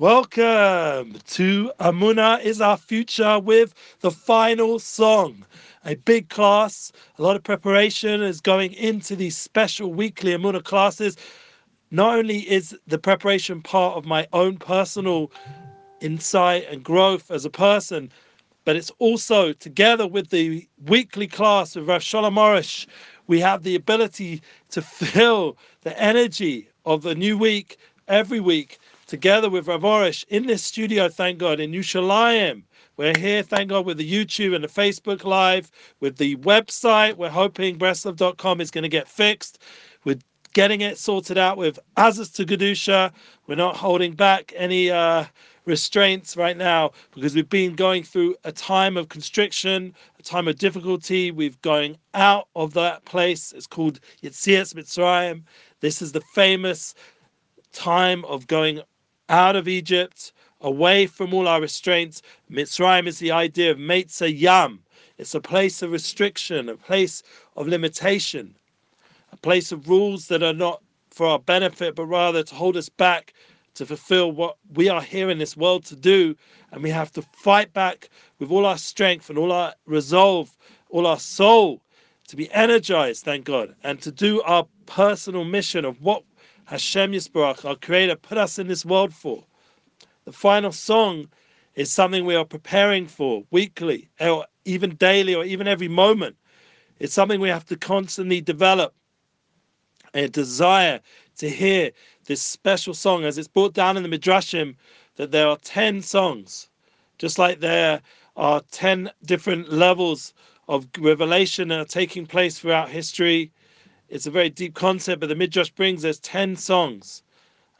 [0.00, 5.46] Welcome to Amuna is our future with the final song.
[5.84, 11.16] A big class, a lot of preparation is going into these special weekly Amuna classes.
[11.92, 15.30] Not only is the preparation part of my own personal
[16.00, 18.10] insight and growth as a person,
[18.64, 22.88] but it's also together with the weekly class with Rav Shalom Arush,
[23.28, 27.76] we have the ability to feel the energy of the new week
[28.08, 32.62] every week together with Rav Arush in this studio, thank God, in Yerushalayim.
[32.96, 37.16] We're here, thank God, with the YouTube and the Facebook Live, with the website.
[37.16, 39.58] We're hoping Breslov.com is going to get fixed.
[40.04, 40.18] We're
[40.52, 43.12] getting it sorted out with Azaz to Gadusha.
[43.46, 45.24] We're not holding back any uh,
[45.66, 50.56] restraints right now because we've been going through a time of constriction, a time of
[50.56, 51.30] difficulty.
[51.30, 53.52] We've going out of that place.
[53.52, 55.42] It's called Yitzias Mitzrayim.
[55.80, 56.94] This is the famous
[57.72, 58.80] time of going
[59.28, 62.22] out of Egypt, away from all our restraints.
[62.50, 64.80] Mitzrayim is the idea of Meitza Yam.
[65.18, 67.22] It's a place of restriction, a place
[67.56, 68.54] of limitation,
[69.32, 72.88] a place of rules that are not for our benefit, but rather to hold us
[72.88, 73.32] back
[73.74, 76.34] to fulfill what we are here in this world to do.
[76.72, 80.56] And we have to fight back with all our strength and all our resolve,
[80.90, 81.80] all our soul
[82.28, 86.22] to be energized, thank God, and to do our personal mission of what
[86.66, 89.44] Hashem Yisbarach, our Creator, put us in this world for.
[90.24, 91.28] The final song
[91.74, 96.36] is something we are preparing for weekly, or even daily, or even every moment.
[97.00, 98.94] It's something we have to constantly develop
[100.14, 101.00] a desire
[101.36, 101.90] to hear
[102.24, 104.76] this special song, as it's brought down in the Midrashim
[105.16, 106.70] that there are 10 songs,
[107.18, 108.00] just like there
[108.36, 110.32] are 10 different levels
[110.68, 113.52] of revelation that are taking place throughout history
[114.14, 117.24] it's a very deep concept, but the Midrash brings there's 10 songs.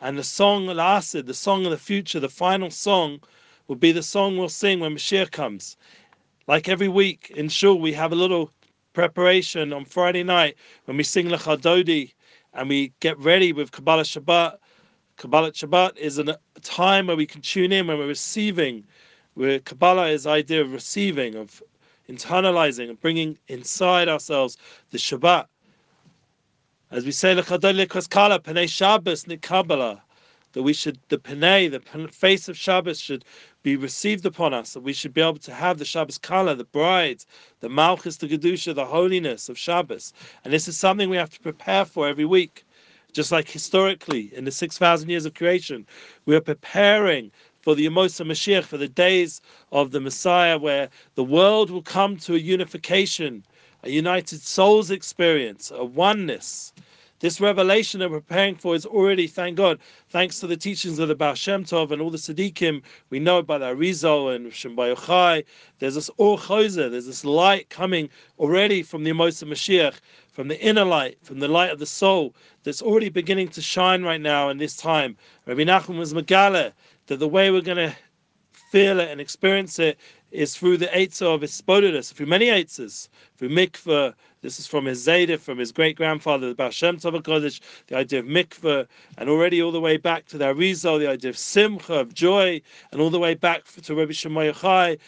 [0.00, 3.20] And the song Al-Asid, the song of the future, the final song,
[3.68, 5.76] will be the song we'll sing when Mashiach comes.
[6.48, 8.50] Like every week in Shul, we have a little
[8.94, 10.56] preparation on Friday night
[10.86, 12.12] when we sing Lecha Dodi
[12.52, 14.56] and we get ready with Kabbalah Shabbat.
[15.16, 18.84] Kabbalah Shabbat is a time where we can tune in when we're receiving,
[19.34, 21.62] where Kabbalah is idea of receiving, of
[22.08, 24.58] internalizing and bringing inside ourselves
[24.90, 25.46] the Shabbat.
[26.94, 33.24] As we say, Shabbos that we should, the Panei, the face of Shabbos should
[33.64, 36.62] be received upon us, that we should be able to have the Shabbos Kala, the
[36.62, 37.24] bride,
[37.58, 40.12] the Malchus, the Gedusha, the holiness of Shabbos.
[40.44, 42.64] And this is something we have to prepare for every week.
[43.12, 45.84] Just like historically, in the 6,000 years of creation,
[46.26, 49.40] we are preparing for the Yemosa Mashiach, for the days
[49.72, 53.42] of the Messiah, where the world will come to a unification,
[53.84, 56.72] a united souls experience, a oneness.
[57.20, 59.78] This revelation that we're preparing for is already, thank God,
[60.08, 63.38] thanks to the teachings of the Baal Shem Tov and all the Tzaddikim, we know
[63.38, 65.44] about the Arizal and Shem Yochai,
[65.78, 68.08] there's this Or Choser, there's this light coming
[68.38, 69.96] already from the Emosa Mashiach,
[70.32, 74.02] from the inner light, from the light of the soul, that's already beginning to shine
[74.02, 75.16] right now in this time.
[75.46, 76.72] Rabbi Nachman was Megala,
[77.06, 77.94] that the way we're going to
[78.52, 79.98] feel it and experience it
[80.34, 84.12] is through the Eitzah of Hisbodedus, through many Eitzahs, through mikveh.
[84.42, 87.96] This is from his Zaydah, from his great grandfather, the Baal Shem Tov Kodesh, the
[87.96, 88.86] idea of mikveh,
[89.16, 92.60] and already all the way back to the Arizal, the idea of simcha, of joy,
[92.90, 94.98] and all the way back to Rabbi Shemai Yochai,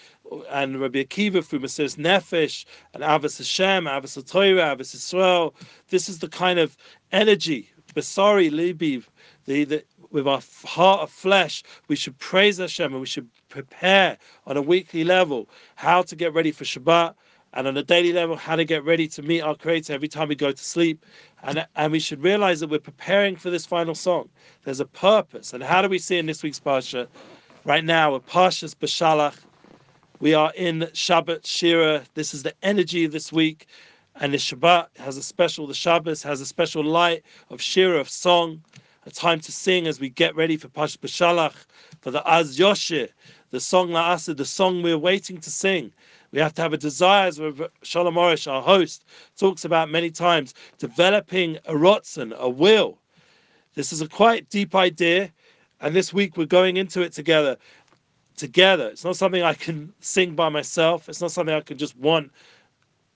[0.50, 2.64] and Rabbi Akiva through Mesiris Nefesh,
[2.94, 5.56] and Ahavas Hashem, Ahavas Torah, Ahavas Israel.
[5.88, 6.76] This is the kind of
[7.10, 9.04] energy, Basari, Libi,
[9.46, 9.84] the, the
[10.16, 14.16] with our heart of flesh, we should praise Hashem and we should prepare
[14.46, 17.14] on a weekly level how to get ready for Shabbat
[17.52, 20.28] and on a daily level how to get ready to meet our Creator every time
[20.28, 21.04] we go to sleep.
[21.42, 24.30] And, and we should realize that we're preparing for this final song.
[24.64, 25.52] There's a purpose.
[25.52, 27.08] And how do we see in this week's Parsha?
[27.66, 29.36] Right now, we're Parshas Beshalach.
[30.20, 32.04] We are in Shabbat Shira.
[32.14, 33.66] This is the energy of this week.
[34.14, 38.08] And the Shabbat has a special, the Shabbos has a special light of Shira, of
[38.08, 38.62] song
[39.06, 41.54] a time to sing as we get ready for Pash Beshalach,
[42.00, 43.08] for the Az Yoshir,
[43.50, 45.92] the song La'asa, the song we're waiting to sing.
[46.32, 47.36] We have to have a desire, as
[47.82, 49.04] Shalom Arush, our host,
[49.38, 52.98] talks about many times, developing a rotzen, a will.
[53.74, 55.32] This is a quite deep idea,
[55.80, 57.56] and this week we're going into it together.
[58.36, 58.88] Together.
[58.88, 61.08] It's not something I can sing by myself.
[61.08, 62.32] It's not something I can just want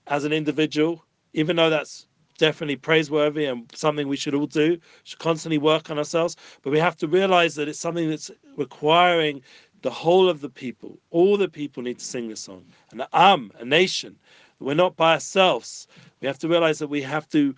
[0.07, 1.03] as an individual,
[1.33, 2.07] even though that's
[2.41, 4.79] definitely praiseworthy and something we should all do.
[5.03, 9.43] Should constantly work on ourselves, but we have to realize that it's something that's requiring
[9.83, 10.97] the whole of the people.
[11.11, 12.65] All the people need to sing this song.
[12.91, 14.15] An am, um, a nation.
[14.59, 15.87] We're not by ourselves.
[16.19, 17.53] We have to realize that we have to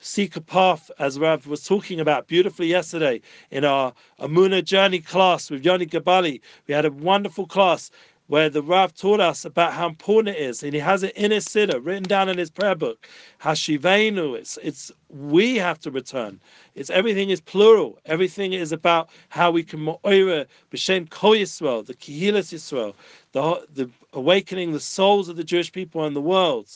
[0.00, 3.20] seek a path, as Rav was talking about beautifully yesterday
[3.52, 6.40] in our Amuna journey class with Yoni Gabali.
[6.66, 7.90] We had a wonderful class
[8.28, 11.30] where the Rav taught us about how important it is, and he has it in
[11.30, 13.08] his siddur, written down in his prayer book.
[13.42, 16.40] Hashivenu, it's it's we have to return.
[16.74, 17.98] It's everything is plural.
[18.06, 22.94] Everything is about how we can moira b'shem kol Yisrael, the kihilas Yisrael,
[23.32, 26.68] the the awakening the souls of the Jewish people and the world.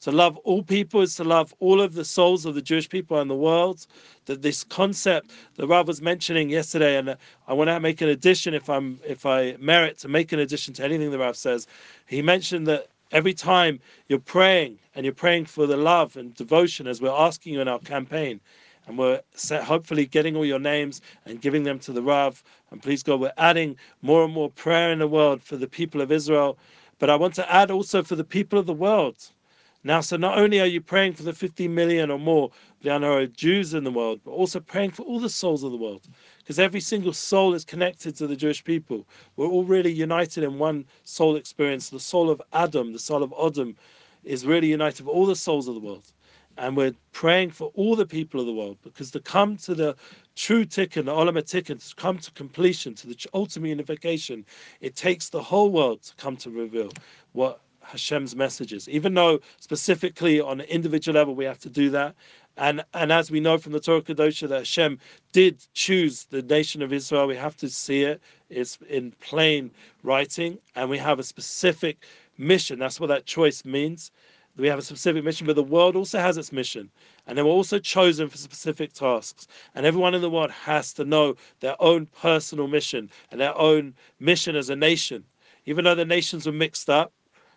[0.00, 3.20] To love all people is to love all of the souls of the Jewish people
[3.20, 3.86] in the world.
[4.24, 7.16] That this concept that Rav was mentioning yesterday, and
[7.46, 10.72] I want to make an addition if I'm if I merit to make an addition
[10.74, 11.66] to anything the Rav says.
[12.06, 16.86] He mentioned that every time you're praying and you're praying for the love and devotion
[16.86, 18.40] as we're asking you in our campaign,
[18.86, 19.20] and we're
[19.62, 22.42] hopefully getting all your names and giving them to the Rav.
[22.70, 26.00] And please God, we're adding more and more prayer in the world for the people
[26.00, 26.56] of Israel.
[26.98, 29.16] But I want to add also for the people of the world.
[29.82, 32.50] Now, so not only are you praying for the 50 million or more
[32.82, 36.06] Jews in the world, but also praying for all the souls of the world.
[36.38, 39.06] Because every single soul is connected to the Jewish people.
[39.36, 41.88] We're all really united in one soul experience.
[41.88, 43.74] The soul of Adam, the soul of Adam,
[44.22, 46.12] is really united with all the souls of the world.
[46.58, 49.96] And we're praying for all the people of the world because to come to the
[50.36, 54.44] true tikkun, the olam tikkun, to come to completion, to the ultimate unification,
[54.82, 56.90] it takes the whole world to come to reveal
[57.32, 62.14] what Hashem's messages, even though specifically on an individual level we have to do that.
[62.56, 64.98] And and as we know from the Torah Kadosha that Hashem
[65.32, 68.20] did choose the nation of Israel, we have to see it.
[68.48, 69.70] It's in plain
[70.02, 72.04] writing, and we have a specific
[72.36, 72.78] mission.
[72.78, 74.10] That's what that choice means.
[74.56, 76.90] We have a specific mission, but the world also has its mission.
[77.26, 79.46] And they were also chosen for specific tasks.
[79.74, 83.94] And everyone in the world has to know their own personal mission and their own
[84.18, 85.24] mission as a nation.
[85.66, 87.12] Even though the nations were mixed up,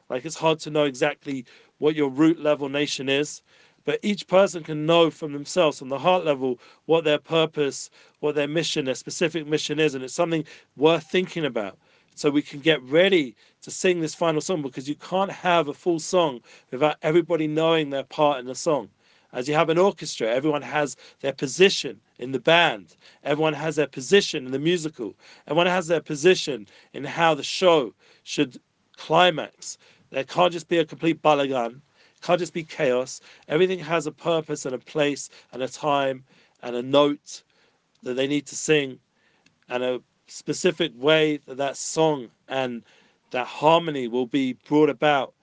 [0.09, 1.45] like it's hard to know exactly
[1.79, 3.41] what your root level nation is,
[3.85, 7.89] but each person can know from themselves, on the heart level, what their purpose,
[8.19, 10.45] what their mission, their specific mission is, and it's something
[10.77, 11.77] worth thinking about.
[12.15, 15.73] So we can get ready to sing this final song because you can't have a
[15.73, 16.41] full song
[16.71, 18.89] without everybody knowing their part in the song.
[19.33, 22.95] As you have an orchestra, everyone has their position in the band.
[23.23, 25.15] Everyone has their position in the musical.
[25.47, 28.59] Everyone has their position in how the show should
[28.97, 29.77] climax.
[30.09, 31.75] There can't just be a complete balagan.
[31.75, 33.21] It can't just be chaos.
[33.47, 36.23] Everything has a purpose and a place and a time
[36.61, 37.43] and a note
[38.03, 38.99] that they need to sing
[39.69, 42.83] and a specific way that that song and
[43.31, 45.33] that harmony will be brought about.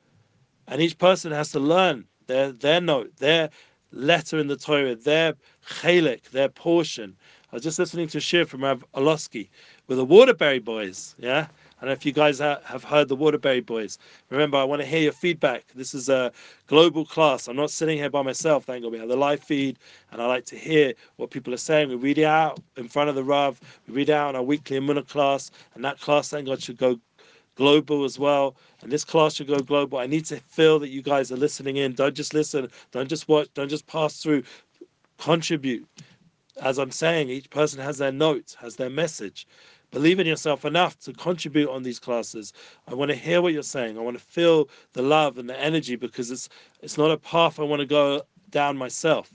[0.68, 3.50] And each person has to learn their their note, their
[3.92, 5.34] letter in the Torah, their
[5.66, 7.16] chalik, their portion.
[7.52, 9.48] I was just listening to a shir from Rav Olosky
[9.88, 11.48] with the Waterbury Boys, yeah,
[11.80, 13.96] I don't know if you guys have heard the Waterbury Boys.
[14.28, 15.64] Remember, I want to hear your feedback.
[15.74, 16.30] This is a
[16.66, 17.48] global class.
[17.48, 18.66] I'm not sitting here by myself.
[18.66, 19.78] Thank God we have the live feed,
[20.12, 21.88] and I like to hear what people are saying.
[21.88, 23.58] We read it out in front of the Rav.
[23.88, 26.76] We read it out in our weekly Amuna class, and that class, thank God, should
[26.76, 27.00] go
[27.54, 28.56] global as well.
[28.82, 30.00] And this class should go global.
[30.00, 31.94] I need to feel that you guys are listening in.
[31.94, 32.68] Don't just listen.
[32.92, 33.48] Don't just watch.
[33.54, 34.42] Don't just pass through.
[35.16, 35.88] Contribute.
[36.60, 39.46] As I'm saying, each person has their notes, has their message
[39.90, 42.52] believe in yourself enough to contribute on these classes.
[42.88, 43.98] I want to hear what you're saying.
[43.98, 46.48] I want to feel the love and the energy because it's
[46.80, 49.30] it's not a path I want to go down myself.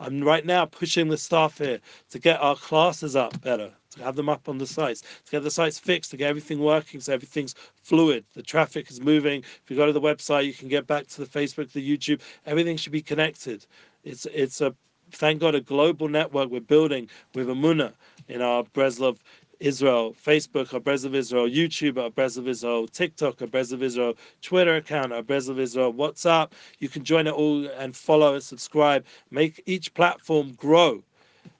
[0.00, 1.78] I'm right now pushing the staff here
[2.10, 5.44] to get our classes up better, to have them up on the sites, to get
[5.44, 8.24] the sites fixed, to get everything working so everything's fluid.
[8.34, 9.40] The traffic is moving.
[9.40, 12.20] If you go to the website, you can get back to the Facebook, the YouTube.
[12.44, 13.66] Everything should be connected.
[14.02, 14.74] It's it's a
[15.12, 17.92] thank God a global network we're building with Amuna
[18.28, 19.18] in our Breslov
[19.64, 25.10] Israel, Facebook, our Breslov Israel, YouTube, our Breslov Israel, TikTok, our Breslov Israel, Twitter account,
[25.10, 26.52] our Breslov Israel, WhatsApp.
[26.80, 29.06] You can join it all and follow and subscribe.
[29.30, 31.02] Make each platform grow.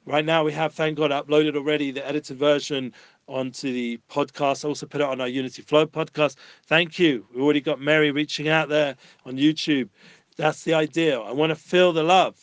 [0.04, 2.92] Right now, we have, thank God, uploaded already the edited version
[3.26, 4.66] onto the podcast.
[4.66, 6.36] I also put it on our Unity Flow podcast.
[6.66, 7.26] Thank you.
[7.34, 9.88] We already got Mary reaching out there on YouTube.
[10.36, 11.18] That's the idea.
[11.18, 12.36] I want to feel the love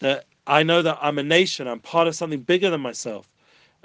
[0.00, 3.26] that I know that I'm a nation, I'm part of something bigger than myself.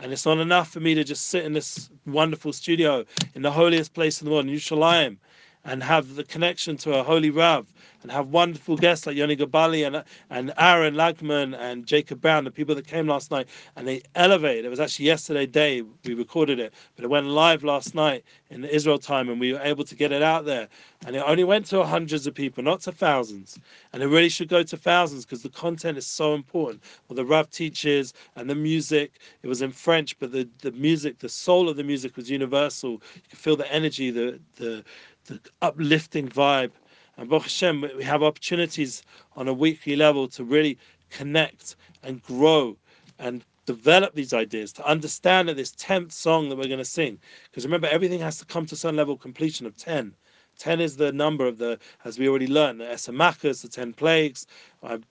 [0.02, 3.52] And it's not enough for me to just sit in this wonderful studio in the
[3.52, 5.18] holiest place in the world, in Yerushalayim,
[5.66, 7.68] and have the connection to a holy Rav
[8.02, 12.52] and have wonderful guests like Yoni Gabali and and Aaron Lagman and Jacob Brown, the
[12.52, 14.66] people that came last night, and they elevated.
[14.66, 18.62] It was actually yesterday day we recorded it, but it went live last night in
[18.62, 20.68] the Israel time, and we were able to get it out there.
[21.06, 23.60] And it only went to hundreds of people, not to thousands.
[23.94, 26.84] And it really should go to thousands because the content is so important.
[27.08, 29.14] Well, the Rav teaches and the music,
[29.44, 32.92] it was in French, but the, the music, the soul of the music was universal.
[32.92, 34.84] You could feel the energy, the the
[35.26, 36.72] the uplifting vibe
[37.18, 39.04] and Baruch Hashem, we have opportunities
[39.36, 40.78] on a weekly level to really
[41.10, 42.78] connect and grow
[43.20, 47.20] and develop these ideas, to understand that this 10th song that we're going to sing,
[47.44, 50.16] because remember, everything has to come to some level of completion of 10.
[50.58, 54.48] 10 is the number of the, as we already learned, the Esamachas, the 10 plagues.
[54.82, 55.06] I've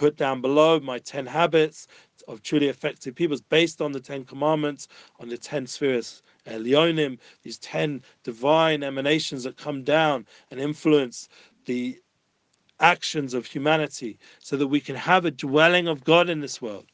[0.00, 1.86] put down below my 10 habits
[2.26, 4.88] of truly effective people based on the 10 commandments,
[5.18, 11.28] on the 10 spheres, Elyonim, these 10 divine emanations that come down and influence
[11.66, 12.00] the
[12.80, 16.86] actions of humanity so that we can have a dwelling of God in this world.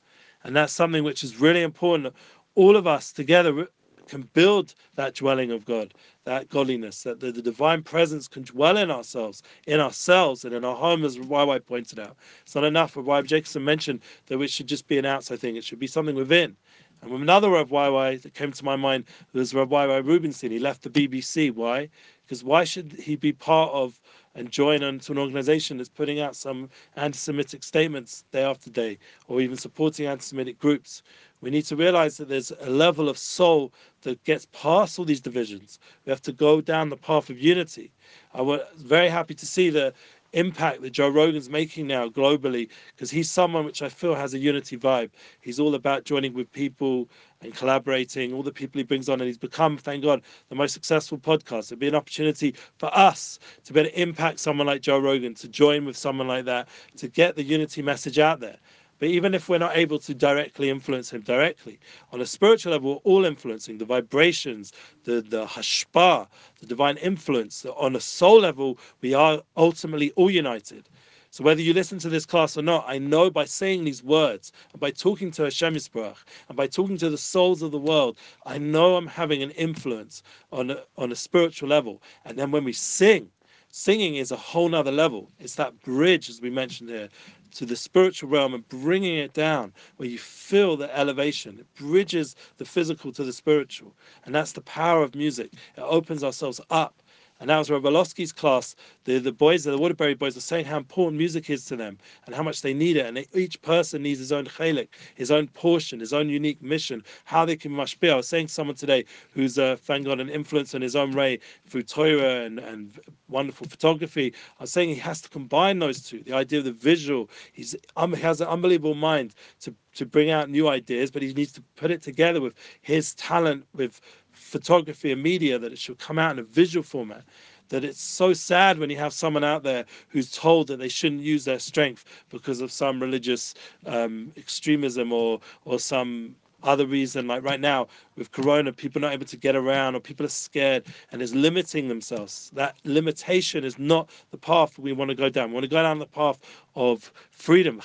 [0.43, 2.13] And that's something which is really important.
[2.57, 3.69] All of us together
[4.07, 5.95] can build that dwelling of God,
[6.25, 10.65] that godliness, that the, the divine presence can dwell in ourselves, in ourselves, and in
[10.65, 12.17] our home, as Rabbi pointed out.
[12.43, 12.97] It's not enough.
[12.97, 16.15] Rabbi Jacobson mentioned that it should just be an outside thing, it should be something
[16.15, 16.57] within.
[17.03, 20.51] And another Rabbi that came to my mind was Rabbi Rubinstein.
[20.51, 21.55] He left the BBC.
[21.55, 21.89] Why?
[22.25, 24.01] Because why should he be part of
[24.37, 28.99] and join into an organization that's putting out some anti-Semitic statements day after day,
[29.29, 31.03] or even supporting anti-Semitic groups.
[31.41, 35.21] We need to realize that there's a level of soul that gets past all these
[35.21, 35.79] divisions.
[36.05, 37.93] We have to go down the path of unity.
[38.35, 39.93] I was very happy to see the
[40.33, 44.39] impact that Joe Rogan's making now globally because he's someone which I feel has a
[44.39, 45.11] unity vibe.
[45.41, 47.09] He's all about joining with people
[47.41, 50.73] and collaborating, all the people he brings on, and he's become, thank God, the most
[50.73, 51.69] successful podcast.
[51.69, 55.35] It'd be an opportunity for us to be able to impact someone like Joe Rogan,
[55.35, 58.57] to join with someone like that, to get the unity message out there.
[58.99, 61.79] But even if we're not able to directly influence him directly,
[62.13, 64.73] on a spiritual level, we're all influencing the vibrations,
[65.05, 66.27] the, the hashpa,
[66.61, 67.67] the divine influence.
[67.77, 70.89] On a soul level, we are ultimately all united.
[71.31, 74.53] So whether you listen to this class or not, I know by saying these words,
[74.73, 76.17] and by talking to Hashem Yisbarach,
[76.49, 80.23] and by talking to the souls of the world, I know I'm having an influence
[80.51, 82.03] on a, on a spiritual level.
[82.25, 83.29] And then when we sing,
[83.69, 85.31] singing is a whole nother level.
[85.39, 87.11] It's that bridge, as we mentioned here,
[87.53, 91.59] to the spiritual realm and bringing it down where you feel the elevation.
[91.59, 93.95] It bridges the physical to the spiritual.
[94.25, 95.53] And that's the power of music.
[95.77, 97.03] It opens ourselves up
[97.41, 98.75] and that was Ravalowski's class.
[99.05, 102.35] The, the boys, the Waterbury boys, were saying how important music is to them and
[102.35, 103.07] how much they need it.
[103.07, 107.03] And they, each person needs his own chalik, his own portion, his own unique mission,
[107.25, 108.13] how they can mashpia.
[108.13, 111.13] I was saying to someone today who's, uh, thank God, an influence in his own
[111.13, 111.39] way
[111.69, 114.33] through Torah and, and wonderful photography.
[114.59, 117.29] I was saying he has to combine those two the idea of the visual.
[117.53, 121.33] He's, um, he has an unbelievable mind to to bring out new ideas, but he
[121.33, 124.01] needs to put it together with his talent with
[124.37, 127.25] photography and media that it should come out in a visual format
[127.69, 131.23] that it's so sad when you have someone out there who's told that they shouldn't
[131.23, 133.55] use their strength because of some religious
[133.87, 137.27] um, extremism or or some other reason.
[137.27, 140.31] Like right now with corona people are not able to get around or people are
[140.31, 142.51] scared and is limiting themselves.
[142.55, 145.51] That limitation is not the path we want to go down.
[145.51, 146.41] We want to go down the path
[146.75, 147.81] of freedom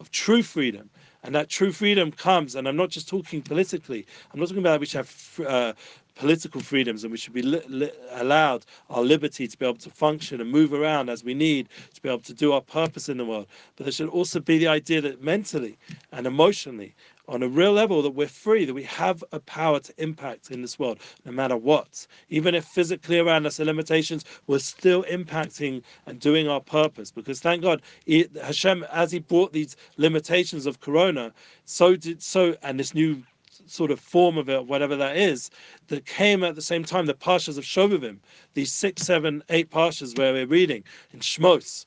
[0.00, 0.90] of true freedom
[1.24, 4.78] and that true freedom comes, and I'm not just talking politically, I'm not talking about
[4.78, 5.72] we should have uh,
[6.14, 9.90] political freedoms and we should be li- li- allowed our liberty to be able to
[9.90, 13.16] function and move around as we need to be able to do our purpose in
[13.16, 13.46] the world.
[13.76, 15.78] But there should also be the idea that mentally
[16.12, 16.94] and emotionally
[17.28, 20.62] on a real level that we're free, that we have a power to impact in
[20.62, 22.06] this world, no matter what.
[22.28, 27.10] Even if physically around us are limitations, we're still impacting and doing our purpose.
[27.10, 27.82] Because thank God,
[28.42, 31.32] Hashem, as He brought these limitations of Corona,
[31.64, 33.22] so did so, and this new
[33.66, 35.50] sort of form of it, whatever that is,
[35.88, 38.18] that came at the same time, the Parshas of Shovavim,
[38.54, 41.86] these six, seven, eight Parshas where we're reading in Shmos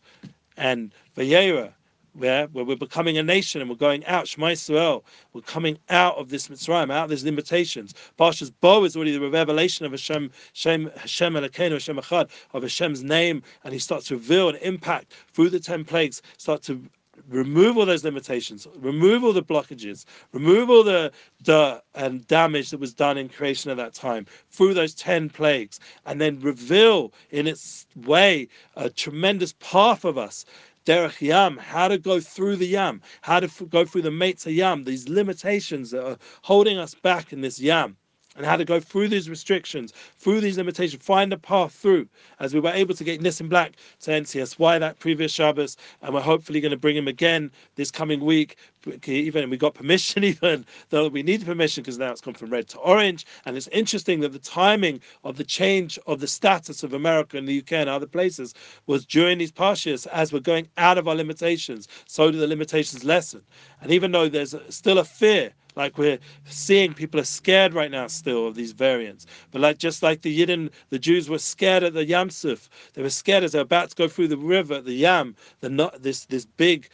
[0.56, 1.74] and Va'eira
[2.18, 6.16] where, where we're becoming a nation and we're going out, Shema Yisrael, we're coming out
[6.18, 7.94] of this Mitzrayim, out of these limitations.
[8.20, 13.04] Parshas Bo is already the revelation of Hashem, Hashem, Hashem Elokeinu, Hashem Echad, of Hashem's
[13.04, 16.82] name, and he starts to reveal and impact through the ten plagues, start to
[17.30, 21.12] remove all those limitations, remove all the blockages, remove all the
[21.44, 25.80] dirt and damage that was done in creation at that time through those 10 plagues,
[26.06, 30.46] and then reveal in its way a tremendous path of us
[30.88, 34.56] Derech Yam, how to go through the Yam, how to f- go through the Meitzah
[34.56, 37.98] Yam, these limitations that are holding us back in this Yam
[38.38, 42.08] and how to go through these restrictions, through these limitations, find a path through.
[42.39, 46.22] As we were able to get Nissim Black to NCSY that previous Shabbos, and we're
[46.22, 48.58] hopefully going to bring him again this coming week.
[49.06, 52.67] Even we got permission, even though we need permission because now it's gone from red
[52.70, 53.25] to orange.
[53.46, 57.48] And it's interesting that the timing of the change of the status of America and
[57.48, 58.53] the UK and other places
[58.86, 61.88] was during these parshas as we're going out of our limitations.
[62.08, 63.41] So do the limitations lessen.
[63.82, 68.08] And even though there's still a fear like we're seeing people are scared right now
[68.08, 69.26] still of these variants.
[69.52, 72.70] But like just like the Yidden, the Jews were scared at the Yam Suf.
[72.94, 76.26] They were scared as they're about to go through the river, the Yam, the this
[76.26, 76.90] this big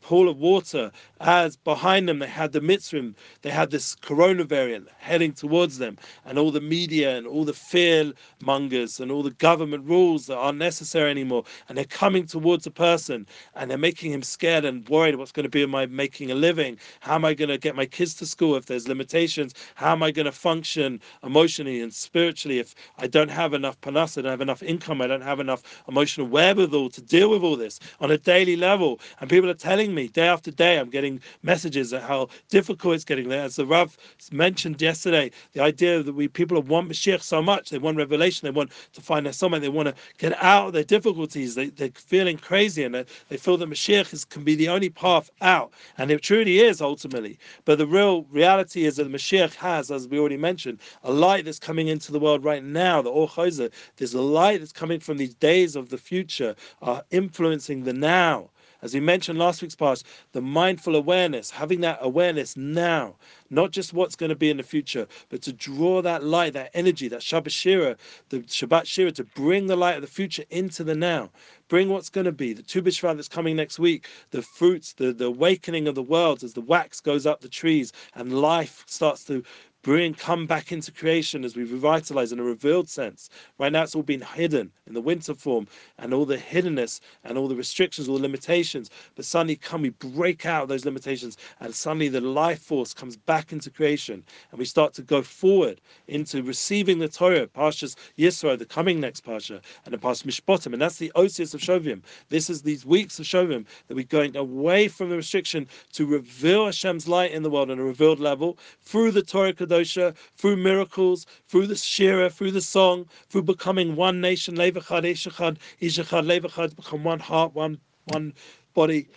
[0.00, 4.88] pool of water, as behind them they had the Mitzrim, they had this corona variant
[4.98, 9.30] heading towards them, and all the media and all the fear mongers and all the
[9.30, 14.12] government rules that aren't necessary anymore, and they're coming towards a person and they're making
[14.12, 16.78] him scared and worried what's going to be in my making a living?
[17.00, 19.54] How am I going to get my kids to school if there's limitations?
[19.74, 24.18] How am I going to function emotionally and spiritually if I don't have enough panas,
[24.18, 27.56] I don't have enough income, I don't have enough emotional wherewithal to deal with all
[27.56, 29.00] this on a daily level?
[29.20, 33.04] And people are telling me day after day, I'm getting messages of how difficult it's
[33.04, 33.42] getting there.
[33.42, 33.96] As the Rav
[34.32, 38.50] mentioned yesterday, the idea that we people want Mashiach so much, they want revelation, they
[38.50, 41.90] want to find their soulmate, they want to get out of their difficulties, they, they're
[41.94, 45.72] feeling crazy and they, they feel that Mashiach is, can be the only path out.
[45.98, 47.38] And it truly is ultimately.
[47.64, 51.44] But the real reality is that the Mashiach has, as we already mentioned, a light
[51.44, 55.16] that's coming into the world right now, the Or There's a light that's coming from
[55.16, 58.50] these days of the future, are influencing the now.
[58.82, 63.16] As we mentioned last week's past, the mindful awareness, having that awareness now,
[63.50, 66.70] not just what's going to be in the future, but to draw that light, that
[66.74, 67.96] energy, that Shabbat Shira,
[68.28, 71.30] the Shabbat Shira, to bring the light of the future into the now.
[71.68, 75.12] Bring what's going to be, the Tu B'Shvat that's coming next week, the fruits, the,
[75.12, 79.24] the awakening of the world as the wax goes up the trees and life starts
[79.24, 79.42] to
[79.86, 83.30] bring come back into creation as we revitalize in a revealed sense.
[83.56, 87.38] Right now, it's all been hidden in the winter form and all the hiddenness and
[87.38, 88.90] all the restrictions, all the limitations.
[89.14, 93.52] But suddenly, come we break out those limitations, and suddenly the life force comes back
[93.52, 98.66] into creation, and we start to go forward into receiving the Torah, Parshas Yisro, the
[98.66, 102.02] coming next Parsha, and the Parsha Mishpatim, and that's the Osius of Shovim.
[102.28, 106.66] This is these weeks of Shovim that we're going away from the restriction to reveal
[106.66, 109.52] Hashem's light in the world on a revealed level through the Torah
[109.84, 116.24] Through miracles, through the Shira, through the song, through becoming one nation, Levachad, Eshachad, Ishachad,
[116.26, 118.32] Levachad, become one heart, one one
[118.74, 119.08] body.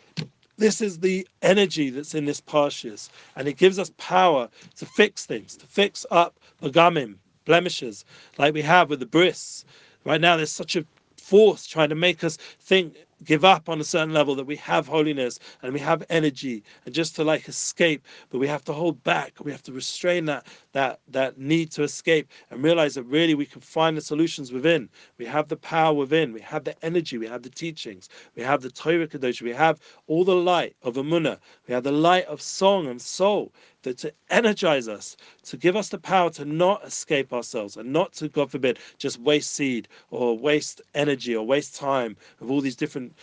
[0.58, 5.26] This is the energy that's in this Parshas, and it gives us power to fix
[5.26, 8.04] things, to fix up bagamim, blemishes,
[8.38, 9.64] like we have with the bris.
[10.04, 10.86] Right now, there's such a
[11.18, 14.88] force trying to make us think give up on a certain level that we have
[14.88, 19.04] holiness and we have energy and just to like escape but we have to hold
[19.04, 19.34] back.
[19.44, 23.46] We have to restrain that that that need to escape and realize that really we
[23.46, 24.90] can find the solutions within.
[25.18, 26.34] We have the power within.
[26.34, 27.18] We have the energy.
[27.18, 28.10] We have the teachings.
[28.36, 29.42] We have the Torah Kadosh.
[29.42, 31.40] We have all the light of Amunah.
[31.68, 35.90] We have the light of song and soul that to energize us, to give us
[35.90, 40.38] the power to not escape ourselves and not to, God forbid, just waste seed or
[40.38, 43.14] waste energy or waste time of all these different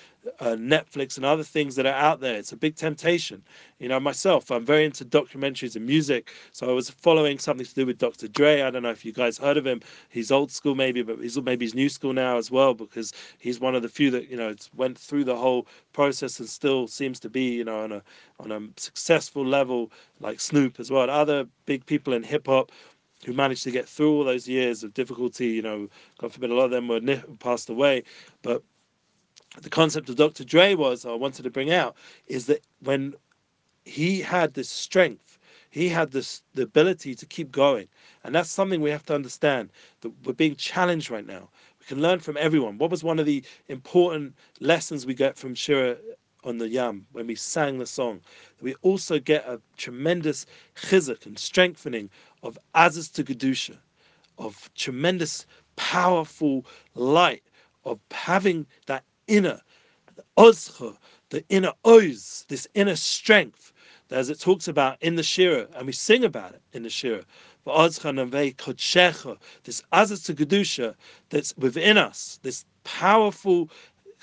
[0.41, 2.37] uh, Netflix and other things that are out there.
[2.37, 3.43] It's a big temptation.
[3.79, 6.33] You know, myself, I'm very into documentaries and music.
[6.53, 8.29] So I was following something to do with Dr.
[8.29, 8.63] Dre.
[8.63, 9.81] I don't know if you guys heard of him.
[10.09, 13.61] He's old school maybe, but he's maybe he's new school now as well because he's
[13.61, 17.21] one of the few that you know went through the whole process and still seems
[17.21, 18.03] to be you know on a
[18.41, 21.09] on a successful level like Snoop as well.
[21.09, 22.73] Other big people in hip hop
[23.25, 25.49] who managed to get through all those years of difficulty.
[25.49, 27.01] You know, God forbid, a lot of them were
[27.39, 28.05] passed away,
[28.43, 28.63] but
[29.63, 30.45] the concept of Dr.
[30.45, 33.15] Dre was, I wanted to bring out, is that when
[33.85, 35.39] he had this strength,
[35.71, 37.89] he had this the ability to keep going.
[38.25, 41.49] And that's something we have to understand that we're being challenged right now.
[41.81, 42.79] We can learn from everyone.
[42.79, 45.97] What was one of the important lessons we get from Shira
[46.45, 48.21] on the Yam when we sang the song?
[48.61, 52.11] We also get a tremendous chizuk and strengthening
[52.43, 53.77] of Aziz to Gedusha,
[54.39, 56.65] of tremendous, powerful
[56.95, 57.43] light,
[57.85, 59.61] of having that inner,
[60.15, 60.97] the ozcha,
[61.31, 63.73] the inner oz, this inner strength,
[64.11, 67.25] as it talks about in the Shira, and we sing about it in the Shira.
[67.65, 67.99] This
[69.93, 70.95] azaz to Gedusha
[71.31, 73.69] that's within us, this powerful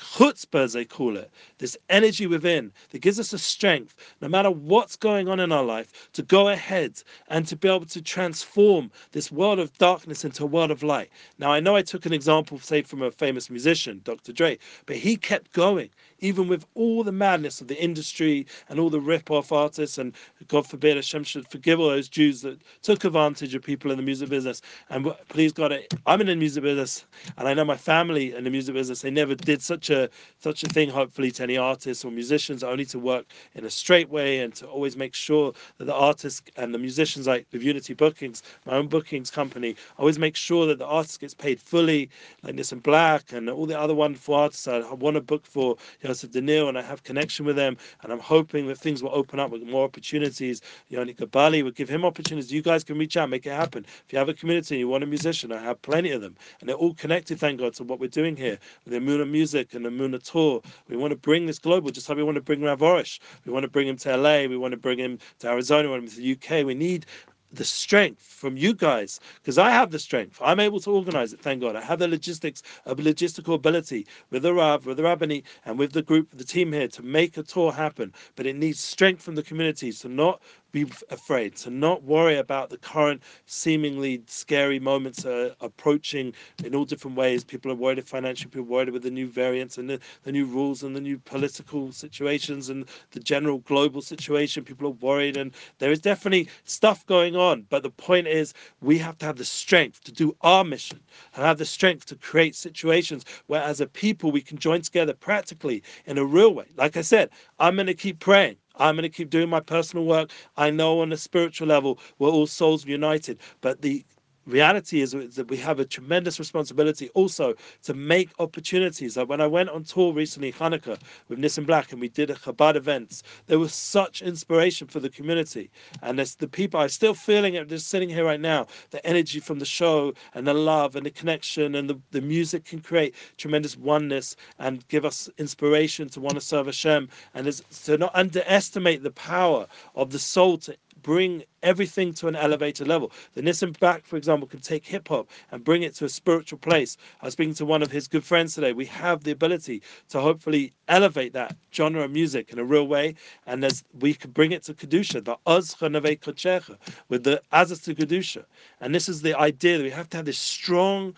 [0.04, 4.52] chutzpah, as they call it, this energy within that gives us a strength, no matter
[4.52, 8.92] what's going on in our life, to go ahead and to be able to transform
[9.12, 11.10] this world of darkness into a world of light.
[11.40, 14.34] Now, I know I took an example, say, from a famous musician, Dr.
[14.34, 15.90] Dre, but he kept going,
[16.24, 20.14] even with all the madness of the industry and all the rip-off artists, and
[20.48, 24.04] God forbid Hashem should forgive all those Jews that took advantage of people in the
[24.04, 24.62] music business.
[24.90, 27.06] And please God, I'm in the music business,
[27.38, 30.10] and I know my family in the music business, they never did such a
[30.40, 34.10] such a thing, hopefully, to any artists or musicians, only to work in a straight
[34.10, 37.94] way and to always make sure that the artists and the musicians, like with Unity
[37.94, 42.10] Bookings, my own bookings company, always make sure that the artist gets paid fully,
[42.44, 45.76] like Nissim Black and all the other wonderful artists I want to book for
[46.14, 49.40] Yosef Daniel, and I have connection with them, and I'm hoping that things will open
[49.40, 50.62] up with more opportunities.
[50.90, 52.52] Yoni Gabali will give him opportunities.
[52.52, 53.86] You guys can reach out, make it happen.
[54.06, 56.36] If you have a community and you want a musician, I have plenty of them,
[56.60, 59.74] and they're all connected, thank God, to what we're doing here with the Music music
[59.76, 60.62] and the Amuna tour.
[60.90, 63.20] We want to bring this global, just like we want to bring Rav Arush.
[63.46, 64.46] We want to bring him to LA.
[64.48, 65.84] We want to bring him to Arizona.
[65.84, 66.66] We want him to the UK.
[66.66, 67.06] We need
[67.54, 70.40] the strength from you guys because I have the strength.
[70.44, 71.40] I'm able to organize it.
[71.40, 71.76] Thank God.
[71.76, 75.94] I have the logistics, a logistical ability with the Rav, with the Rabbani, and with
[75.94, 78.14] the group, the team here to make a tour happen.
[78.36, 80.42] But it needs strength from the communities to not
[80.74, 86.34] be afraid, to not worry about the current seemingly scary moments uh, approaching
[86.64, 87.44] in all different ways.
[87.44, 90.46] People are worried financially, people are worried with the new variants and the, the new
[90.46, 94.64] rules and the new political situations and the general global situation.
[94.64, 97.66] People are worried, and there is definitely stuff going on.
[97.70, 101.00] But the point is, we have to have the strength to do our mission
[101.36, 105.14] and have the strength to create situations where, as a people, we can join together
[105.14, 106.66] practically in a real way.
[106.76, 108.58] Like I said, I'm going to keep praying.
[108.76, 110.32] I'm going to keep doing my personal work.
[110.58, 113.40] I know on a spiritual level, we're all souls united.
[113.62, 114.06] But the
[114.46, 117.54] reality is that we have a tremendous responsibility also
[117.84, 119.18] to make opportunities.
[119.18, 122.36] Like when I went on tour recently, Hanukkah, with Nissim Black, and we did a
[122.36, 125.70] Chabad events, there was such inspiration for the community.
[126.02, 129.60] And the people, I'm still feeling it, just sitting here right now, the energy from
[129.60, 133.78] the show and the love and the connection and the, the music can create tremendous
[133.78, 137.10] oneness and give us inspiration to want to serve Hashem.
[137.34, 142.88] And to not underestimate the power of the soul to bring everything to an elevated
[142.88, 143.12] level.
[143.36, 146.58] The Nissim Black, for example, can take hip hop and bring it to a spiritual
[146.60, 146.98] place.
[147.22, 148.74] I was speaking to one of his good friends today.
[148.74, 153.16] We have the ability to hopefully elevate that genre of music in a real way,
[153.46, 156.78] and as we can bring it to Kedusha, the Ozcha
[157.10, 158.46] with the Azaz to Kedusha.
[158.82, 161.16] And this is the idea that we have to have this strong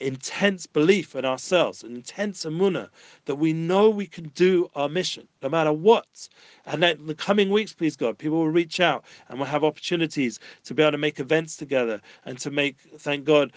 [0.00, 2.88] intense belief in ourselves, an intense amuna
[3.26, 6.28] that we know we can do our mission no matter what.
[6.66, 9.64] And that in the coming weeks, please God, people will reach out and we'll have
[9.64, 13.52] opportunities to be able to make events together and to make, thank God,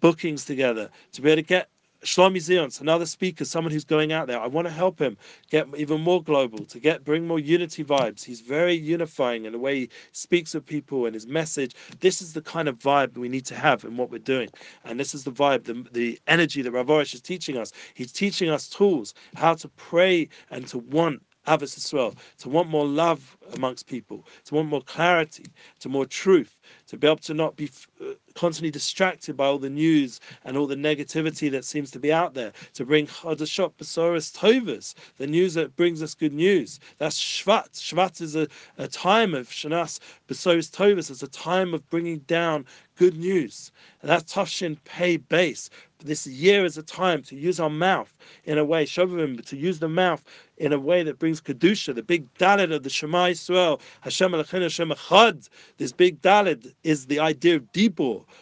[0.00, 1.68] bookings together, to be able to get
[2.04, 4.40] Shlomi Zions, another speaker, someone who's going out there.
[4.40, 5.16] I want to help him
[5.50, 8.24] get even more global, to get bring more unity vibes.
[8.24, 11.76] He's very unifying in the way he speaks with people and his message.
[12.00, 14.48] This is the kind of vibe we need to have in what we're doing.
[14.84, 17.72] And this is the vibe, the, the energy that Rav Arush is teaching us.
[17.94, 22.86] He's teaching us tools, how to pray and to want Ahavas Yisrael, to want more
[22.86, 25.46] love amongst people, to want more clarity,
[25.80, 27.68] to more truth, to be able to not be
[28.00, 32.12] uh, constantly distracted by all the news and all the negativity that seems to be
[32.12, 36.80] out there, to bring Chadashot Besoros Tovas, the news that brings us good news.
[36.98, 37.72] That's Shvat.
[37.72, 42.66] Shvat is a, a time of Shanas Besoros Tovas, it's a time of bringing down
[42.96, 43.72] good news.
[44.00, 45.70] And that's Tafshin Pay base.
[46.04, 48.12] This year is a time to use our mouth
[48.44, 50.24] in a way, Shovim, to use the mouth
[50.56, 54.62] in a way that brings Kedusha, the big Dalit of the Shema Yisrael, Hashem Elokeinu
[54.62, 55.48] Hashem Echad.
[55.78, 57.72] This big Dalit is the idea of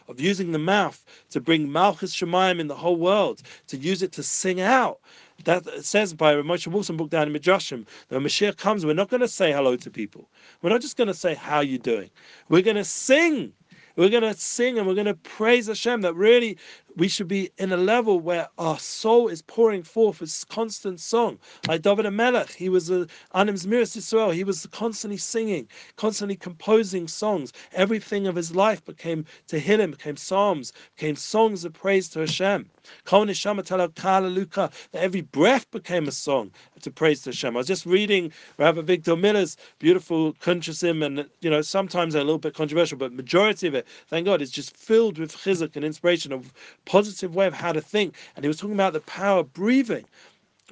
[0.09, 4.13] Of using the mouth to bring Malchus Shemaim in the whole world, to use it
[4.13, 5.01] to sing out.
[5.45, 9.09] That says by Moshe Wilson book down in Midrashim that when Mashiach comes, we're not
[9.09, 10.29] going to say hello to people.
[10.61, 12.11] We're not just going to say, How you doing?
[12.49, 13.53] We're going to sing
[13.97, 16.57] we're going to sing and we're going to praise Hashem that really
[16.97, 21.39] we should be in a level where our soul is pouring forth this constant song.
[21.69, 27.09] Like David HaMelech, he was a Anim Zmiris Yisrael, he was constantly singing, constantly composing
[27.09, 27.53] songs.
[27.73, 32.69] Everything of his life became Tehillim, became psalms, became songs of praise to Hashem.
[33.05, 36.51] That every breath became a song
[36.81, 37.57] to praise to Hashem.
[37.57, 42.39] I was just reading Rabbi Victor Miller's beautiful Kuntrasim, and you know, sometimes a little
[42.39, 46.33] bit controversial, but majority of it, thank God, is just filled with chizuk and inspiration
[46.33, 46.53] of
[46.85, 48.17] positive way of how to think.
[48.37, 50.05] And he was talking about the power of breathing.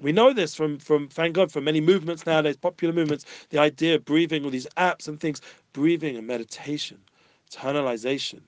[0.01, 3.97] We know this from, from thank God, from many movements nowadays, popular movements, the idea
[3.97, 5.40] of breathing, all these apps and things,
[5.73, 6.99] breathing and meditation,
[7.51, 8.40] internalization,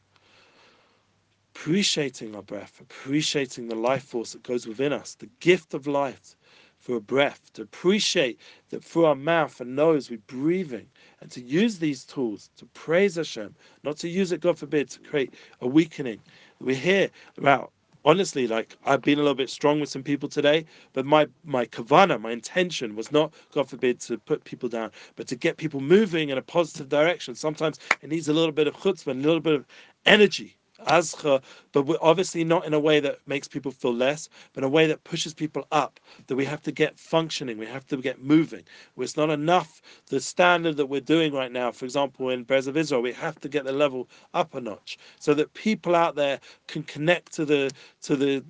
[1.54, 6.36] appreciating our breath, appreciating the life force that goes within us, the gift of life
[6.78, 10.86] for a breath, to appreciate that through our mouth and nose we're breathing,
[11.20, 15.00] and to use these tools to praise Hashem, not to use it, God forbid, to
[15.00, 16.20] create a weakening,
[16.60, 17.72] we hear about
[18.04, 21.66] honestly, like I've been a little bit strong with some people today, but my my
[21.66, 25.80] kavana, my intention was not, God forbid, to put people down, but to get people
[25.80, 27.34] moving in a positive direction.
[27.34, 29.66] Sometimes it needs a little bit of chutzpah, a little bit of
[30.06, 31.40] energy azcha,
[31.72, 34.70] but we're obviously not in a way that makes people feel less, but in a
[34.70, 36.00] way that pushes people up.
[36.26, 38.64] That we have to get functioning, we have to get moving.
[38.98, 41.72] It's not enough the standard that we're doing right now.
[41.72, 44.98] For example, in Be'ez of Israel, we have to get the level up a notch
[45.18, 47.70] so that people out there can connect to the
[48.02, 48.44] to the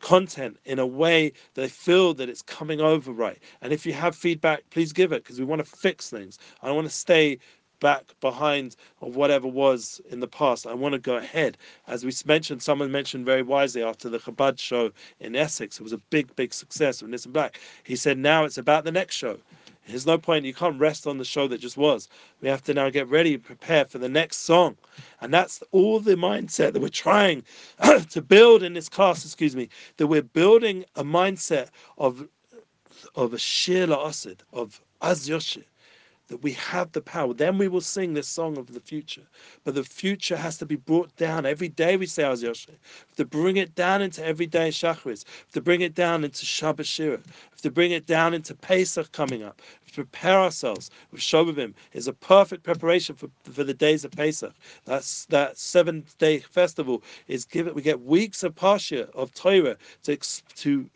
[0.00, 3.38] content in a way they feel that it's coming over right.
[3.62, 6.38] And if you have feedback, please give it because we want to fix things.
[6.62, 7.38] I want to stay
[7.82, 10.68] back behind of whatever was in the past.
[10.68, 11.58] I want to go ahead.
[11.88, 15.92] As we mentioned, someone mentioned very wisely after the Chabad show in Essex, it was
[15.92, 17.60] a big, big success with Nissim Black.
[17.82, 19.36] He said, now it's about the next show.
[19.88, 22.08] There's no point, you can't rest on the show that just was.
[22.40, 24.76] We have to now get ready, and prepare for the next song.
[25.20, 27.42] And that's all the mindset that we're trying
[28.10, 32.28] to build in this class, excuse me, that we're building a mindset of
[33.16, 35.64] of a Shir La'asid, of Az Yoshir,
[36.32, 37.34] that we have the power.
[37.34, 39.20] Then we will sing this song of the future.
[39.64, 41.44] But the future has to be brought down.
[41.44, 42.78] Every day we say Az Yoshir.
[43.16, 47.18] To bring it down into everyday Shachris, to bring it down into Shabbat Shira,
[47.60, 49.60] to bring it down into Pesach coming up,
[49.92, 54.52] prepare ourselves with Shovavim is a perfect preparation for, for the days of Pesach.
[54.84, 57.74] That's that seventh day festival is given.
[57.74, 60.16] We get weeks of Parsha of Torah to
[60.56, 60.90] to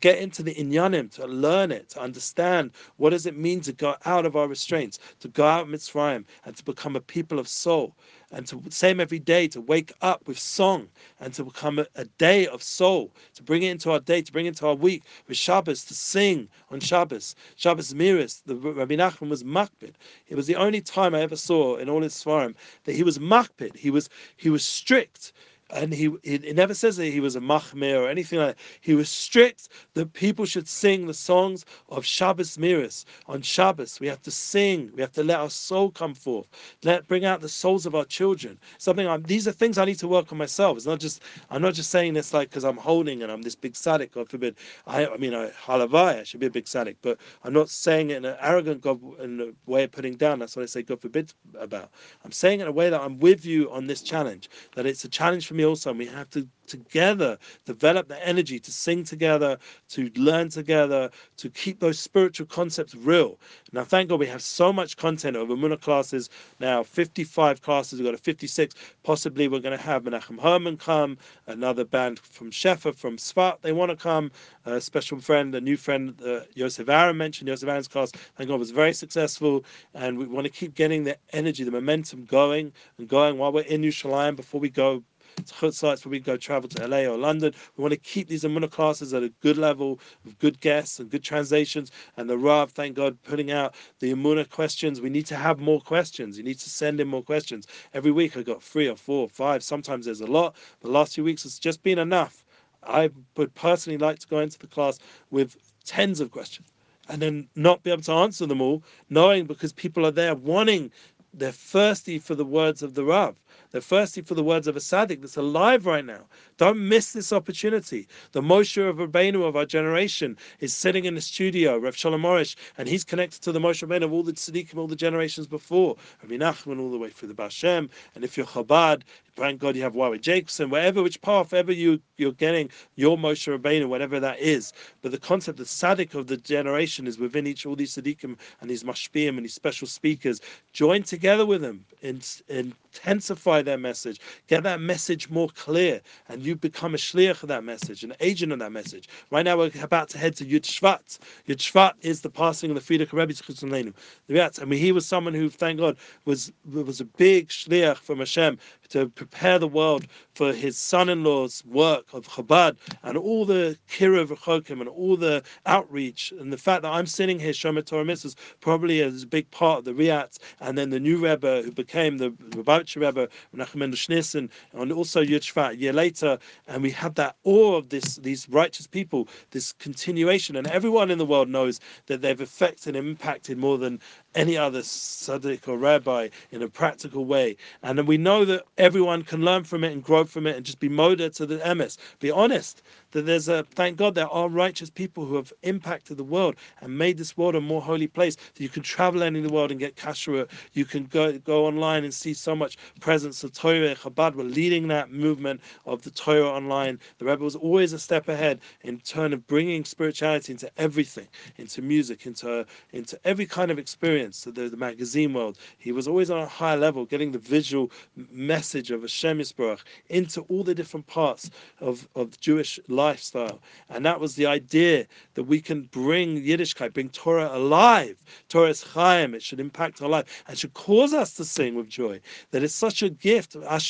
[0.00, 3.94] get into the inyanim, to learn it, to understand what does it mean to go
[4.04, 7.94] out of our to go out Mitzrayim, and to become a people of soul
[8.32, 10.88] and to same every day to wake up with song
[11.20, 14.32] and to become a, a, day of soul, to bring it into our day, to
[14.32, 17.34] bring it into our week with Shabbos, to sing on Shabbos.
[17.56, 19.94] Shabbos Miris, the Rabbi Nachman was makbid.
[20.28, 23.18] It was the only time I ever saw in all his svarim that he was
[23.18, 23.76] makbid.
[23.76, 25.32] He was he was strict
[25.72, 28.64] and he it never says that he was a machmir or anything like that.
[28.80, 34.00] He was strict that people should sing the songs of Shabbos Miris on Shabbos.
[34.00, 34.92] We have to sing.
[34.94, 36.46] We have to let our soul come forth.
[36.84, 38.58] Let bring out the souls of our children.
[38.78, 39.08] Something.
[39.08, 40.76] I'm, these are things I need to work on myself.
[40.76, 41.22] It's not just.
[41.50, 44.12] I'm not just saying this like because I'm holding and I'm this big tzaddik.
[44.12, 44.56] God forbid.
[44.86, 45.06] I.
[45.06, 46.20] I mean, I halavai.
[46.20, 49.00] I should be a big tzaddik, but I'm not saying it in an arrogant God
[49.20, 50.38] in a way of putting down.
[50.38, 50.82] That's what I say.
[50.82, 51.90] God forbid about.
[52.24, 54.50] I'm saying it in a way that I'm with you on this challenge.
[54.76, 58.58] That it's a challenge for me also, and we have to together develop the energy
[58.58, 63.38] to sing together, to learn together, to keep those spiritual concepts real.
[63.72, 68.06] Now, thank God we have so much content over Muna classes now 55 classes, we've
[68.06, 68.74] got a 56.
[69.02, 73.72] Possibly we're going to have Menachem Herman come, another band from Sheffer from Sfat, they
[73.72, 74.30] want to come,
[74.64, 77.48] a special friend, a new friend, uh, Yosef Aaron mentioned.
[77.48, 81.16] Yosef Aaron's class, thank God, was very successful, and we want to keep getting the
[81.32, 85.02] energy, the momentum going and going while we're in New Yerushalayim before we go
[85.44, 87.54] sites where we go travel to LA or London.
[87.76, 91.10] We want to keep these Amunah classes at a good level with good guests and
[91.10, 91.90] good translations.
[92.16, 95.00] And the Rav, thank God, putting out the Amunah questions.
[95.00, 96.38] We need to have more questions.
[96.38, 97.66] You need to send in more questions.
[97.94, 99.62] Every week I got three or four or five.
[99.62, 100.56] Sometimes there's a lot.
[100.80, 102.44] The last few weeks it's just been enough.
[102.84, 104.98] I would personally like to go into the class
[105.30, 106.72] with tens of questions
[107.08, 110.90] and then not be able to answer them all, knowing because people are there wanting,
[111.34, 113.36] they're thirsty for the words of the Rav.
[113.70, 116.26] They're thirsty for the words of a Tzaddik that's alive right now.
[116.58, 118.06] Don't miss this opportunity.
[118.32, 122.54] The Moshe of Rabbeinu of our generation is sitting in the studio, Rav Shalom Arush,
[122.76, 125.96] and he's connected to the Moshe Rabbeinu of all the Tzaddikim, all the generations before.
[126.22, 127.88] Rabbi Nachman all the way through the Bashem.
[128.14, 129.02] And if you're Chabad,
[129.36, 133.56] thank God you have Warwick Jacobson, wherever, which path ever you, you're getting your Moshe
[133.56, 134.72] Rabbeinu, whatever that is.
[135.00, 138.70] But the concept, the Tzaddik of the generation is within each, all these Tzaddikim and
[138.70, 140.40] these Mashpiyim and these special speakers.
[140.72, 146.94] Join together with them, intensify their message, get that message more clear, and you become
[146.94, 149.08] a shliach of that message, an agent of that message.
[149.30, 151.18] Right now, we're about to head to Yud Shvat.
[151.48, 155.34] Yud Shvat is the passing of the Frierdiker Rebbe to I mean, he was someone
[155.34, 158.58] who, thank God, was was a big shliach from Hashem
[158.92, 164.80] to prepare the world for his son-in-law's work of Chabad and all the kiruv rechokim
[164.80, 169.00] and all the outreach and the fact that I'm sitting here, Shomer Torah Mitzvahs, probably
[169.00, 172.30] as a big part of the Rayatz, and then the new Rebbe who became the
[172.30, 177.76] Lubavitcher Rebbe, Menachem Schneerson, and also Yud a year later, and we have that awe
[177.76, 182.40] of this these righteous people, this continuation, and everyone in the world knows that they've
[182.40, 184.00] affected and impacted more than
[184.34, 187.56] any other tzaddik or rabbi in a practical way.
[187.82, 190.64] And then we know that everyone can learn from it and grow from it and
[190.64, 191.98] just be moda to the emes.
[192.20, 196.24] Be honest that there's a thank God there are righteous people who have impacted the
[196.24, 198.36] world and made this world a more holy place.
[198.36, 200.50] That you can travel any in the world and get kashrut.
[200.72, 203.94] You can go go online and see so much presence of Torah.
[203.94, 206.98] Chabad were leading that movement of the Torah online.
[207.18, 211.82] The Rebbe was always a step ahead in terms of bringing spirituality into everything, into
[211.82, 214.38] music, into into every kind of experience.
[214.38, 215.58] So the, the magazine world.
[215.78, 217.90] He was always on a higher level, getting the visual
[218.30, 223.60] message of Hashem Yisbarach into all the different parts of, of Jewish life lifestyle.
[223.88, 228.22] And that was the idea that we can bring Yiddishkeit, bring Torah alive.
[228.48, 229.34] Torah is Chaim.
[229.34, 232.20] It should impact our life and should cause us to sing with joy.
[232.52, 233.54] That it's such a gift.
[233.54, 233.80] That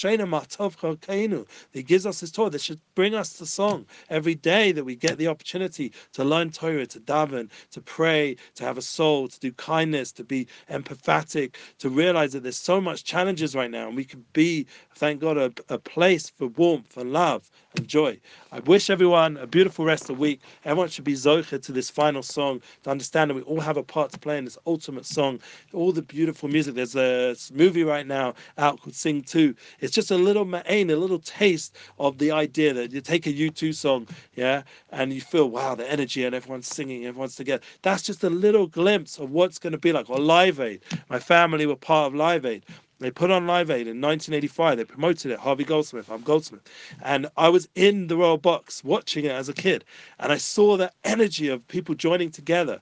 [1.73, 4.97] He gives us His Torah that should bring us to song every day that we
[4.97, 9.39] get the opportunity to learn Torah, to daven, to pray, to have a soul, to
[9.39, 13.89] do kindness, to to be empathetic, to realize that there's so much challenges right now,
[13.89, 18.19] and we can be, thank God, a, a place for warmth and love and joy.
[18.51, 20.41] I wish everyone a beautiful rest of the week.
[20.65, 23.83] Everyone should be zocher to this final song to understand that we all have a
[23.83, 25.41] part to play in this ultimate song.
[25.73, 26.75] All the beautiful music.
[26.75, 29.55] There's a movie right now out called Sing 2.
[29.81, 33.33] It's just a little ma'ain, a little taste of the idea that you take a
[33.33, 37.63] U2 song, yeah, and you feel, wow, the energy and everyone's singing, everyone's together.
[37.83, 40.11] That's just a little glimpse of what's going to be like.
[40.11, 40.83] Or Live Aid.
[41.09, 42.65] My family were part of Live Aid.
[43.03, 44.77] They put on Live Aid in 1985.
[44.77, 45.39] They promoted it.
[45.39, 46.11] Harvey Goldsmith.
[46.11, 46.63] I'm Goldsmith,
[47.03, 49.85] and I was in the royal box watching it as a kid,
[50.21, 52.81] and I saw the energy of people joining together.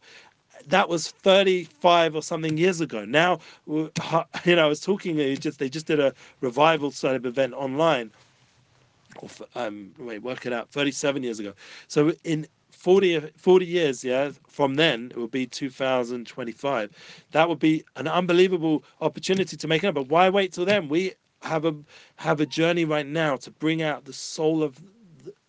[0.66, 3.04] That was 35 or something years ago.
[3.06, 3.90] Now, you
[4.56, 5.16] know, I was talking.
[5.37, 8.11] Just they just did a revival sort of event online.
[9.16, 10.70] Or, Um, wait, work it out.
[10.70, 11.54] 37 years ago.
[11.88, 12.46] So in
[12.80, 16.90] 40, 40 years, yeah, from then it will be 2025.
[17.32, 19.92] That would be an unbelievable opportunity to make it.
[19.94, 20.88] But why wait till then?
[20.88, 21.12] We
[21.42, 21.74] have a
[22.16, 24.80] have a journey right now to bring out the soul of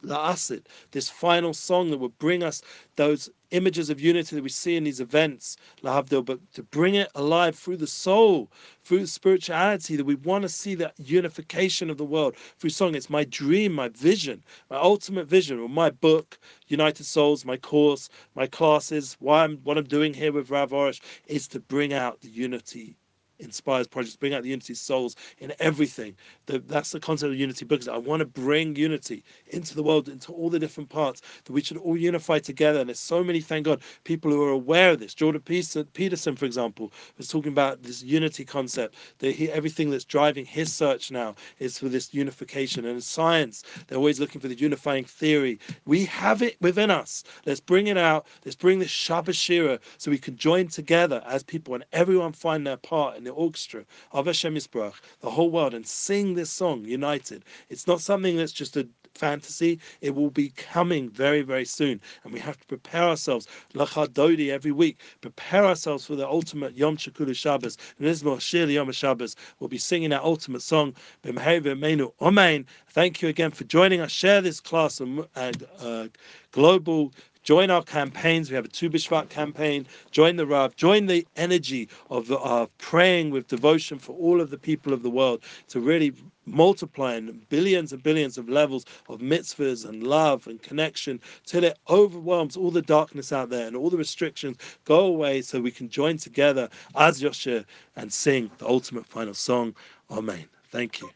[0.01, 2.61] the Asid, this final song that will bring us
[2.95, 7.09] those images of unity that we see in these events, Lahavdil, but to bring it
[7.15, 8.49] alive through the soul,
[8.83, 12.95] through spirituality, that we want to see that unification of the world through song.
[12.95, 18.09] It's my dream, my vision, my ultimate vision, or my book, United Souls, my course,
[18.35, 22.21] my classes, why I'm what I'm doing here with Rav Arush is to bring out
[22.21, 22.95] the unity
[23.41, 26.15] inspires projects, bring out the unity souls in everything.
[26.45, 27.87] The, that's the concept of unity books.
[27.87, 31.61] I want to bring unity into the world, into all the different parts, that we
[31.61, 32.79] should all unify together.
[32.79, 35.13] And there's so many, thank God, people who are aware of this.
[35.13, 40.45] Jordan Peterson, for example, was talking about this unity concept, that he, everything that's driving
[40.45, 42.85] his search now is for this unification.
[42.85, 45.59] And in science, they're always looking for the unifying theory.
[45.85, 47.23] We have it within us.
[47.45, 48.25] Let's bring it out.
[48.45, 52.65] Let's bring this Shabbat Shira so we can join together as people and everyone find
[52.65, 56.85] their part in the orchestra of Hashem Yisbrach, the whole world, and sing this song
[56.85, 57.43] united.
[57.69, 59.79] It's not something that's just a fantasy.
[60.01, 62.01] It will be coming very, very soon.
[62.23, 66.75] And we have to prepare ourselves, Lecha Dodi every week, prepare ourselves for the ultimate
[66.75, 67.77] Yom Shekulu Shabbos.
[67.97, 72.65] And this Yom Shabbos We'll be singing that ultimate song, Omein.
[72.89, 74.11] Thank you again for joining us.
[74.11, 76.07] Share this class and uh,
[76.51, 77.13] global
[77.43, 78.49] Join our campaigns.
[78.49, 79.87] We have a Tu B'Shvat campaign.
[80.11, 80.75] Join the Rav.
[80.75, 85.09] Join the energy of uh, praying with devotion for all of the people of the
[85.09, 86.13] world to really
[86.45, 91.77] multiply in billions and billions of levels of mitzvahs and love and connection till it
[91.89, 95.89] overwhelms all the darkness out there and all the restrictions go away so we can
[95.89, 97.63] join together as Yosher
[97.95, 99.75] and sing the ultimate final song.
[100.09, 100.45] Amen.
[100.71, 101.09] Thank you.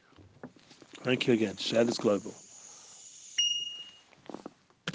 [1.04, 1.56] Thank you again.
[1.58, 2.34] Share this global.